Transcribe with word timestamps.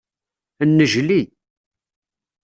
Nnejli. 0.69 1.21